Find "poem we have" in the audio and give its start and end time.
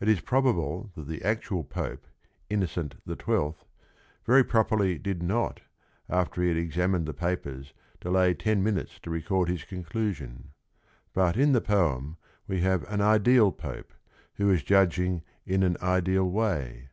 11.60-12.82